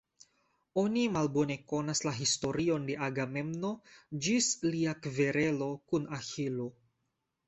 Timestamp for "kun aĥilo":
5.93-6.67